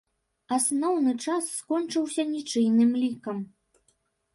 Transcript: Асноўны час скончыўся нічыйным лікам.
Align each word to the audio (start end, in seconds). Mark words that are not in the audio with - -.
Асноўны 0.55 1.13
час 1.27 1.43
скончыўся 1.59 2.21
нічыйным 2.35 2.91
лікам. 3.05 3.37